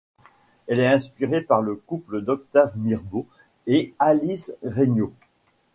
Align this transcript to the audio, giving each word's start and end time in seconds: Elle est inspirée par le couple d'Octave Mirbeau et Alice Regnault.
Elle 0.65 0.79
est 0.79 0.87
inspirée 0.87 1.41
par 1.41 1.61
le 1.61 1.75
couple 1.75 2.23
d'Octave 2.23 2.75
Mirbeau 2.75 3.27
et 3.67 3.93
Alice 3.99 4.51
Regnault. 4.65 5.13